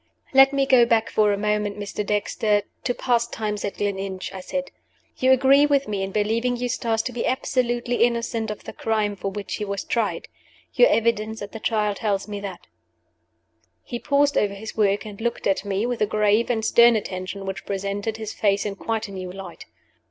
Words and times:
"Let 0.33 0.51
me 0.51 0.65
go 0.65 0.83
back 0.87 1.11
for 1.11 1.31
a 1.31 1.37
moment, 1.37 1.77
Mr. 1.77 2.03
Dexter, 2.03 2.63
to 2.85 2.95
past 2.95 3.31
times 3.31 3.63
at 3.63 3.75
Gleninch," 3.77 4.33
I 4.33 4.39
said. 4.39 4.71
"You 5.19 5.31
agree 5.31 5.67
with 5.67 5.87
me 5.87 6.01
in 6.01 6.09
believing 6.11 6.57
Eustace 6.57 7.03
to 7.03 7.11
be 7.11 7.27
absolutely 7.27 7.97
innocent 7.97 8.49
of 8.49 8.63
the 8.63 8.73
crime 8.73 9.15
for 9.15 9.29
which 9.29 9.57
he 9.57 9.63
was 9.63 9.83
tried. 9.83 10.27
Your 10.73 10.89
evidence 10.89 11.43
at 11.43 11.51
the 11.51 11.59
Trial 11.59 11.93
tells 11.93 12.27
me 12.27 12.39
that." 12.39 12.65
He 13.83 13.99
paused 13.99 14.39
over 14.39 14.55
his 14.55 14.75
work, 14.75 15.05
and 15.05 15.21
looked 15.21 15.45
at 15.45 15.63
me 15.63 15.85
with 15.85 16.01
a 16.01 16.07
grave 16.07 16.49
and 16.49 16.65
stern 16.65 16.95
attention 16.95 17.45
which 17.45 17.67
presented 17.67 18.17
his 18.17 18.33
face 18.33 18.65
in 18.65 18.75
quite 18.77 19.07
a 19.07 19.11
new 19.11 19.31
light. 19.31 19.65